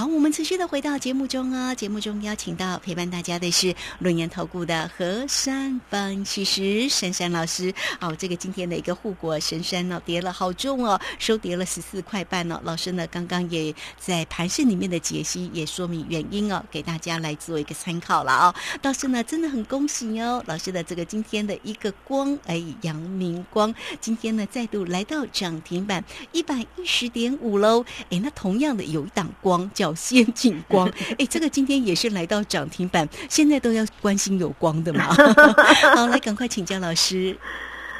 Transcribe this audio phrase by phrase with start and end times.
[0.00, 7.70] 好，我们持续的回到节目中啊，节目中邀请到陪伴大家的是论言投顾的何山分析师珊珊老师。
[8.00, 12.58] 好，这个今天的一个护国神山呢，跌了好重哦，收跌了十四块半哦。
[12.64, 18.54] 老师呢，刚刚也在盘市里面的解析也说明原因哦，给大家来做一个参考了啊。
[18.80, 27.84] 倒是呢，真的很恭喜哦，老师的这个今天的一个光，哎，阳明光今天呢再度来到涨停板一百一十点五喽。
[28.08, 29.70] 哎，那同样的有一档光。
[29.74, 30.88] 叫先进光，
[31.18, 35.04] 哎，这个今天也是来到涨停板，现在都要关心有光的嘛。
[35.94, 37.36] 好，来赶快请教老师。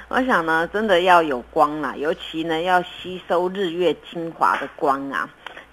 [0.09, 5.29] 我想呢，真的要有光啦，尤其呢要吸收日月精华的光啊。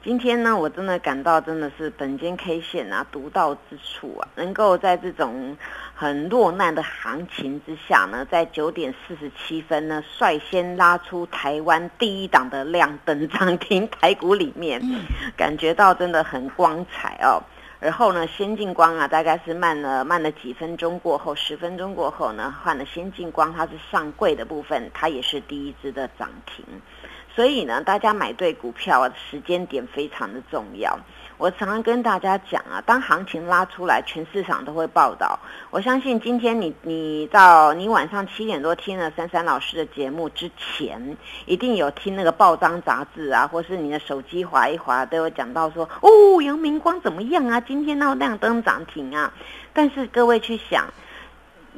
[0.08, 5.58] 今天呢，我真的感到真的是本间 K 线啊独到之处啊，能够在这种
[5.94, 14.82] 很落难的行情之下呢，在九点四十七分呢，率先拉出台湾第一档的亮灯涨停台股里面，
[15.36, 17.44] 感觉到真的很光彩哦。
[17.82, 26.64] 而后呢，先进光啊，大概是慢了慢了几分钟过后，十分钟过后呢，换了先进光，它是上柜的部分，它也是第一支的涨停。
[27.38, 30.98] 所以呢，大家买对股票啊时间点非常的重要。
[31.38, 35.38] 我常常跟大家讲啊，当行情拉出来，全市场都会报道。
[35.70, 41.16] 我相信今天你你到你晚上七点多听了珊珊老师的节目之前，
[41.46, 47.62] 一定有听那个报章杂志啊，或是你的手机划一划，都有讲到说哦，阳明光怎么样啊？
[47.62, 49.32] 今天闹亮灯涨停啊！
[49.74, 50.88] 但是各位去想。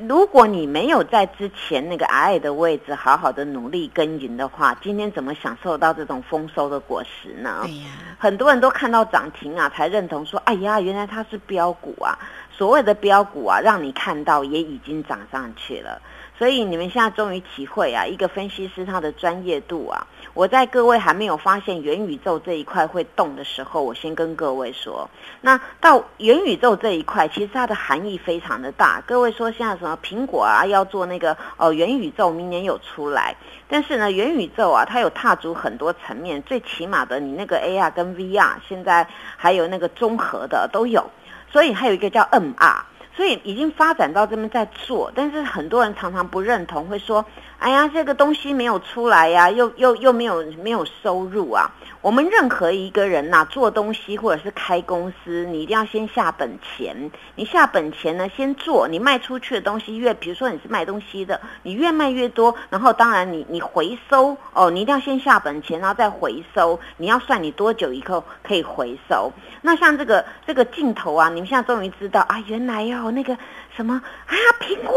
[0.08, 7.64] 如果你没有在之前那个矮矮的位置好好的努力耕耘的话，今天怎么享受到这种丰收的果实呢？
[7.66, 7.86] 哎呀，
[8.17, 12.17] 很多人都看到涨停啊，才认同说，哎呀，原来它是标股啊。
[12.50, 16.02] 所谓的标股啊，让你看到也已经涨上去了。
[16.40, 20.08] 所以你们现在终于体会啊，一个分析师他的专业度啊！
[20.34, 25.09] 我在各位还没有发现元宇宙这一块会动的时候，我先跟各位说，
[25.42, 29.04] 那到元宇宙这一块，其实它的含义非常的大。
[29.06, 33.36] 各位说现在什么苹果啊要做那个哦元宇宙，明年有出来，
[33.68, 39.06] 但是呢元宇宙啊，它有踏足很多层面，最起码的你那个 AR 跟 VR，现在
[39.36, 41.12] 还有那个综合的都有，
[41.52, 42.84] 所以还有一个叫 MR。
[43.19, 47.25] 所以已经发展到这边在做，但是很多人常常不认同，会说
[47.59, 51.69] ：“哎呀，这个东西没有出来呀，又又又没有没有收入啊。”
[52.02, 57.12] 我们任何一个人呐，做东西或者是开公司，你一定要先下本钱。
[57.35, 66.80] 你下本钱呢，先做，你卖出去的东西越，比如说你是卖东西的，你越卖越多，然后当然你你回收哦，你一定要先下本钱，然后再回收。
[66.96, 69.30] 你要算你多久以后可以回收。
[69.62, 73.38] 那像这个这个镜头啊，你们现在终于知道啊，原来哦那个。
[73.75, 73.94] 什么？
[73.94, 74.94] 啊，苹果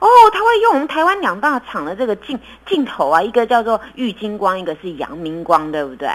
[0.00, 2.36] 哦，他会用我们台湾两大厂的这个镜
[2.66, 6.08] 镜头啊，一个叫做玉金光，一个是阳明光，对不对？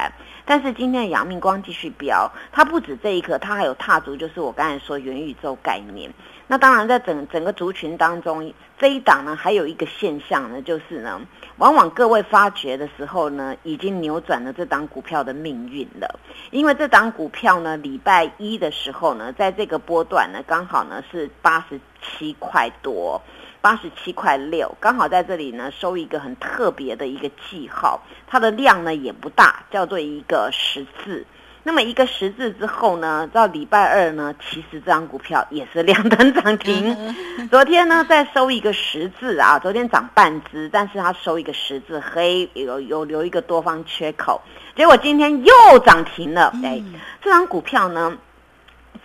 [0.46, 6.12] 但是今天的阳明光继续飙，它不止这一颗，它还有踏足，就是我刚才说元宇宙概念。
[6.48, 11.20] 那当然，在整整个族群当中，这一档呢，还有一个现象呢，就是呢，
[11.58, 16.20] 往往各位发觉的时候呢，已经扭转了这档股票的命运了。
[16.52, 23.20] 因为这档股票呢，礼拜一的时候呢，在这个波段呢，刚好呢是八十七块多，
[23.66, 31.26] 八十七块六，刚好在这里呢收一个很特别的一个记号，它的量呢也不大，叫做一个十字。
[31.64, 36.96] 那么一个十字之后呢，到礼拜二呢，其实这张股票也是两等涨停。
[37.50, 44.40] 昨天呢再收一个十字啊，昨天涨半只，但是它收一个十字黑，有有留一个多方缺口，
[44.76, 46.54] 结果今天又涨停了。
[46.64, 46.80] 哎，
[47.20, 48.16] 这张股票呢？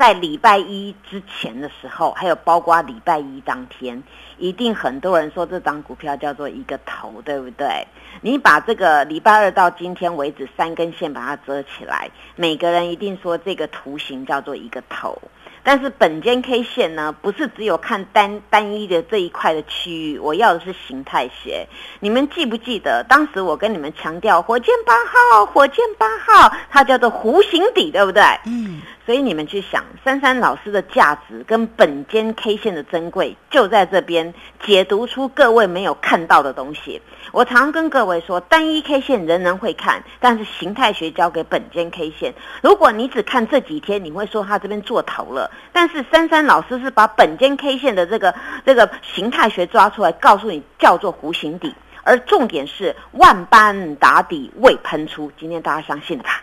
[0.00, 4.02] 在礼拜一之前的时候，还有包括礼拜一当天，
[4.38, 7.86] 一定很多人说这张股票叫做一个头，对不对？
[8.22, 15.20] 你把这个礼拜二到今天为止三根线把它遮起来，每个人一定说这个图形叫做一个头。
[15.62, 21.66] 但是本间 K 线呢，不是只有看单单一的这一块的区域，我要的是形态学。
[22.00, 28.22] 你们记不记得当时我跟你们强调火箭八号，火箭八号，它叫做弧形底，对不对？
[28.46, 28.80] 嗯。
[29.06, 34.32] 所以你们去想，珊珊老师的价值跟本间 K 线的珍贵，就在这边
[34.62, 37.02] 解读出各位没有看到的东西。
[37.32, 42.32] 我常跟各位说，单一 K 线人人会看，但是形态学交给本间 K 线。
[42.62, 45.49] 如果你只看这几天，你会说他这边做头了。
[45.72, 51.74] 但是珊珊老师是把本间 K 线的这个这个形态学抓出来，告诉你叫做弧形底。
[52.02, 56.42] 而重点是万般打底未喷出，今天大家相信了吧？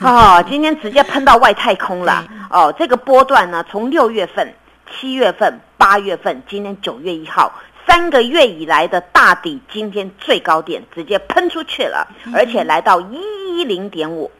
[0.00, 2.24] 啊，哦，今天直接喷到外太空了。
[2.50, 4.54] 哦，这个波段呢，从六月份、
[4.88, 7.52] 七月份、八月份，今天九月一号，
[7.84, 14.30] 三个月以来的大底，今天最高点直接喷出去了，而且来到一一零点五。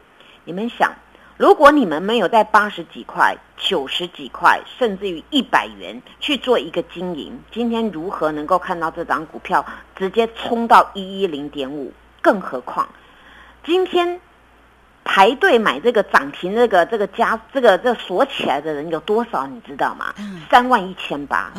[0.45, 0.93] 你们想，
[1.37, 9.63] 如果你们没有在八十几块、九十几块，甚至于一百元去做一个经营，今天如何能够看到这张股票
[9.95, 11.93] 直接冲到一一零点五？
[12.23, 12.89] 更何况，
[13.63, 14.19] 今天
[15.03, 19.45] 排队买这个涨停这个这个加这个这锁起来的人有多少？
[19.45, 20.15] 你知道吗？
[20.49, 21.53] 三万一千八。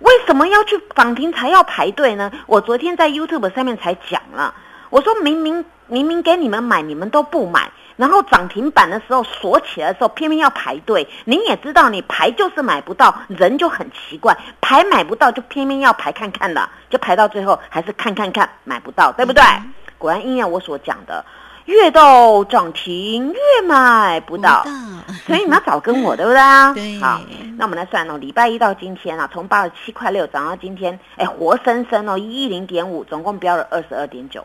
[0.00, 2.30] 为什么要去涨停才要排队呢？
[2.46, 4.54] 我昨天在 YouTube 上面才讲了，
[4.90, 7.72] 我说明明明明给你们买，你们都不买。
[8.02, 11.06] 然后涨停板的时候锁起来的时候，偏偏要排队。
[11.24, 19.44] 您也知道，你排就是买不到，人就很奇怪，排买不到就偏偏要排看看的，就排到最后还是看看看买不到，对不对？
[19.98, 21.24] 果然应验我所讲的，
[21.66, 24.64] 越到涨停越买不到，
[25.24, 26.72] 所以你们要早跟我，对不对啊？
[26.74, 26.98] 对。
[26.98, 27.20] 好，
[27.56, 34.44] 那我们来算哦，礼拜一到今天啊，从八十七块六涨到今天，哎，活生生哦，一一零点五，总共标了二十二点九。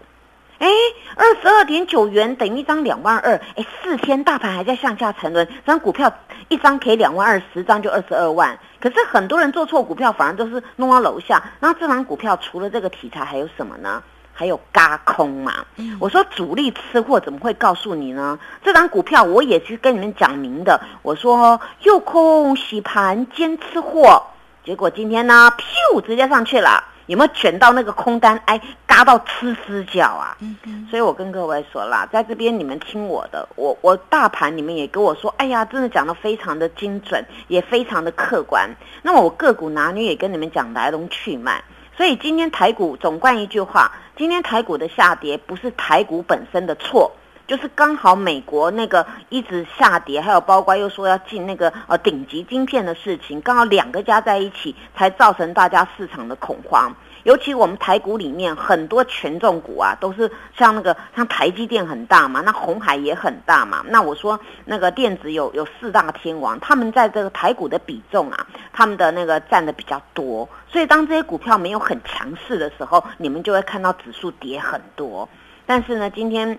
[0.60, 0.68] 哎，
[1.16, 6.12] 二十二点九元等于一张两万二，哎，四天大盘还在向下沉沦，这张股票
[6.50, 8.58] 一张可以两万二，十张就二十二万。
[8.80, 11.44] 可是很多人做错股票，反而都是弄到楼下。
[11.60, 14.02] 那这张股票除了这个题材还有什么呢？
[14.34, 15.66] 还有嘎空嘛？
[16.00, 18.38] 我说主力吃货怎么会告诉你呢？
[18.64, 24.24] 这张股票我也是跟你们讲明的，我说诱空洗盘兼吃货，
[24.64, 26.84] 结果今天呢，噗，直接上去了。
[27.08, 28.40] 有没有卷到那个空单？
[28.46, 28.62] 哎，
[28.98, 30.36] 嘎到吃死脚啊！
[30.40, 38.68] 嗯嗯，所以我跟各位说啦，在这边你们听我的，我我大盘你们也跟我说，哎呀，真的讲的非常的精准，也非常的客观。
[39.04, 41.64] 那么我个股拿捏也跟你们讲来龙去脉。
[41.96, 47.12] 所以今天台股总冠一句话，今天台股的下跌不是台股本身的错。
[47.46, 56.94] 就是刚好美国那个一直下跌，还有包括又说要进那个呃顶级晶片的事情，刚好两个加在一起，才造成大家市场的恐慌。
[57.28, 63.84] 尤其我们台股里面很多权重股啊，都是像那个像台积电很大嘛，那红海也很大嘛。
[63.90, 70.48] 那我说那个电子有有四大天王，他们在这个台股的比重啊，他们的那个占的比较多。
[70.70, 75.28] 所以当这些股票没有很强势的时候，你们就会看到指数跌很多。
[75.66, 76.58] 但是呢，今天。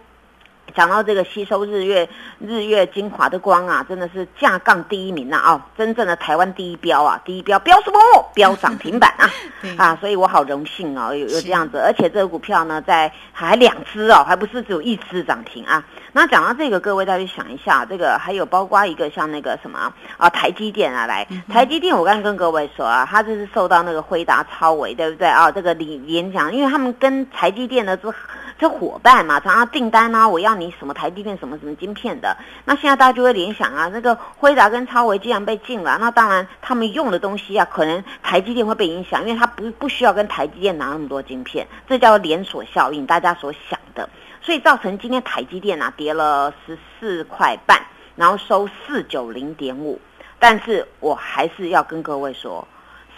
[0.74, 5.38] 讲到这个吸收日月日月精华的光啊，真的是架杠第一名呐！
[5.44, 7.98] 哦，真正的台湾第一标啊，第一标标什么？
[8.34, 9.30] 标涨停板啊！
[9.76, 15.82] 啊，所以我好荣幸哦，有有这样子，而且这个股票呢，在还两只哦，还不是只有一只涨停啊。
[16.12, 25.50] 那讲到这个，各位再去想一下，这个还有包括一个像那个什么啊，台积电啊，来台积电，我刚刚跟各位说啊，它就是受到那个辉达超维，对不对啊？
[25.50, 28.12] 这个理演讲，因为他们跟台积电的这。
[28.58, 32.36] 这伙伴嘛，常常订单呢，我要你什么台积电什么什么晶片的。
[32.64, 44.08] 那现在大家就会联想啊，那个辉达跟超维既然被禁了，那当然他们用的东西啊，可能台积电会被影响，因为它不不需要跟台积电拿那么多晶片，这叫连锁效应，大家所想的。
[44.42, 47.80] 所以造成今天台积电啊跌了十四块半，
[48.16, 50.00] 然后收四九零点五。
[50.40, 52.66] 但是我还是要跟各位说。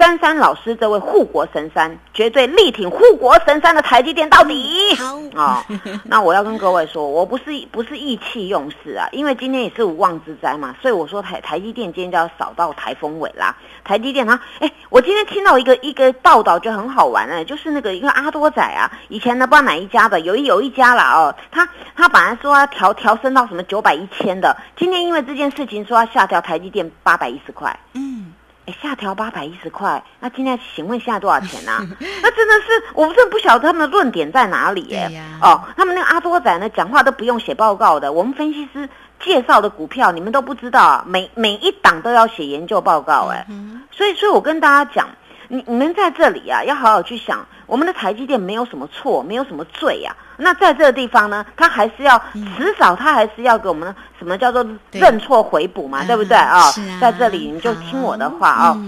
[0.01, 4.97] 珊珊老师，这位护国神山，绝对力挺护国神山的台积电到底。
[4.97, 5.63] 好啊，
[6.05, 13.55] 那我要跟各位说，我不是不是意气用事啊，因为今天也是无妄之灾嘛，所以我说台台积电今天就要扫到台风尾啦。
[13.85, 28.30] 台积电它，哎，我今天听到一个一个报道，就很好玩哎，就是那个一个阿多仔啊，以前呢不知道哪一家的，有一有一家啦哦，他他本来说要调调升到什么九百一千的，今天因为这件事情说要下调台积电八百一十块，嗯。
[28.73, 31.73] 下调八百一十块，那今天请问现在多少钱呢？
[32.23, 35.23] 那真的是，我真的不晓得他们的论点在哪里耶。
[35.41, 38.13] 哦，他们那个阿多仔呢，讲话都不用写报告的。
[38.13, 43.47] 我们分析师介绍的股票，你们都不知道，每每一档都要写研究报告哎。
[43.91, 45.09] 所以，所以我跟大家讲。
[45.53, 50.15] 你你们在这里啊，要好好去想，我们的台积电没有什么错，没有什么罪呀。
[50.37, 52.17] 那在这个地方呢，他还是要，
[52.57, 56.71] 迟早他还是要给我们什么叫做认错回补嘛，对不对啊？
[57.01, 58.79] 在这里你就听我的话啊。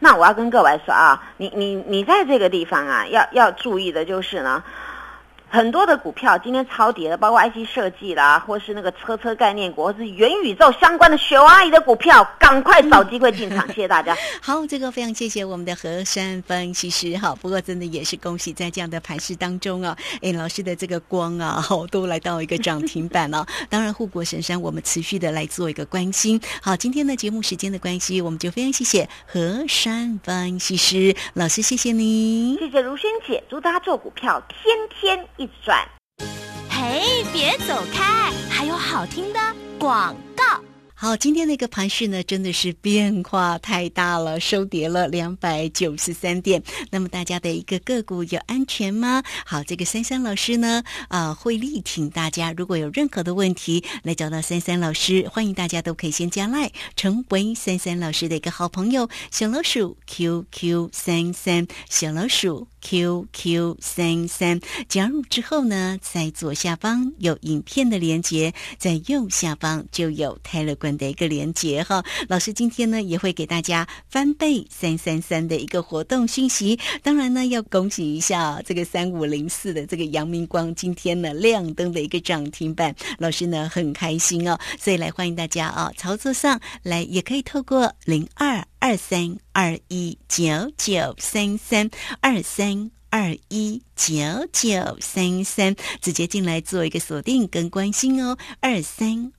[0.00, 4.62] 那我要跟各位说啊，你你你在这个地方啊，要要注意的就是呢。
[5.50, 13.66] 很多的股票今天超跌的，包括 IC 设计啦，或是那个车车概念股，或是元宇宙相关的雪阿姨的股票，赶快找机会进场。
[13.68, 14.16] 谢谢大家。
[14.42, 17.34] 好，这个非常谢谢我们的何山分析师哈。
[17.40, 23.46] 不过真的也是恭喜在这样的盘势当中啊，哎，老师的这个光啊，好都来到一个涨停板了。
[23.70, 26.40] 当然，护国神山我们持续的来做一个关心。
[26.60, 35.26] 好，今天的节目时间的关系，我们就非常谢谢何山分析师老师，谢谢您，谢谢如萱姐，祝大家做股票天天。
[35.38, 35.88] 一转，
[36.68, 38.32] 嘿，别走开！
[38.50, 39.38] 还有好听的
[39.78, 40.12] 广。
[41.00, 46.60] 好，今天那个盘势呢，真的是变化太大了，收跌了两百九十三点。
[46.90, 49.22] 那么大家的一个个股有安全吗？
[49.46, 52.52] 好，这个珊珊老师呢，啊，会力挺大家。
[52.56, 59.08] 如果有任何的问题，来找到珊珊老师，欢迎大家都可以先加赖，成为珊珊老师的一个好朋友。
[59.30, 76.78] 小老鼠 QQ 三三，小老鼠 QQ 三三，加入之后呢，在左下方有影片的连接，在右下方就有泰勒的一个连接哈，老师今天呢也会给大家翻倍三三三的一个活动讯息。
[77.02, 84.58] 当然呢，要恭喜一下这个三五零四的这个阳明光，今天呢亮灯的一个涨停板，老师呢很开心哦。
[84.80, 91.90] 所以来欢迎大家啊，操作上来也可以透过零二二三二一九九三三
[92.20, 94.14] 二三二一九
[94.52, 99.32] 九三三直接进来做一个锁定跟关心哦，二三